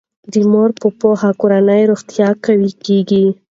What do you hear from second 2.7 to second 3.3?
کیږي.